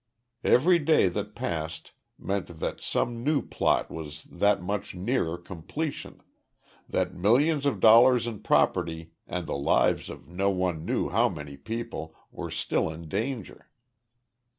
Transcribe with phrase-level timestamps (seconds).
[0.43, 6.23] Every day that passed meant that some new plot was that much nearer completion
[6.89, 11.55] that millions of dollars in property and the lives of no one knew how many
[11.55, 13.69] people were still in danger.